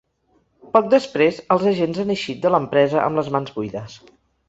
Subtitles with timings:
[0.77, 4.05] Poc després els agents han eixit de l’empresa amb les mans buides.